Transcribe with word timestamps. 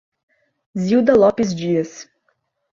Zilda 0.85 1.13
Lopes 1.15 1.53
Dias 1.53 2.09